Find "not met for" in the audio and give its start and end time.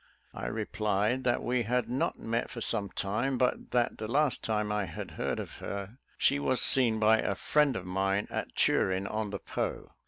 1.87-2.59